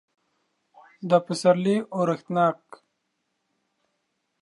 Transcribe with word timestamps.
دا 1.09 1.17
پسرلی 1.25 1.75
اورښتناک 1.95 2.59